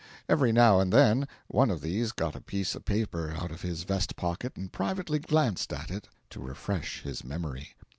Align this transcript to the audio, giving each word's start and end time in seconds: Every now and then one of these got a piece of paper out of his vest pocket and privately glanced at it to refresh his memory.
Every 0.27 0.51
now 0.51 0.79
and 0.79 0.91
then 0.91 1.27
one 1.47 1.69
of 1.69 1.81
these 1.81 2.11
got 2.11 2.35
a 2.35 2.41
piece 2.41 2.73
of 2.73 2.85
paper 2.85 3.35
out 3.37 3.51
of 3.51 3.61
his 3.61 3.83
vest 3.83 4.15
pocket 4.15 4.57
and 4.57 4.71
privately 4.71 5.19
glanced 5.19 5.71
at 5.71 5.91
it 5.91 6.09
to 6.31 6.39
refresh 6.39 7.03
his 7.03 7.23
memory. 7.23 7.75